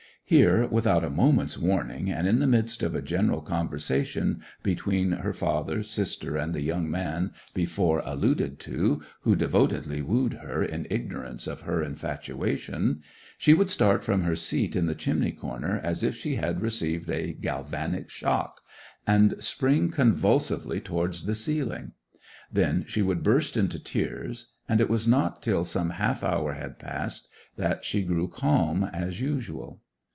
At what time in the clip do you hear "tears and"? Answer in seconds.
23.83-24.79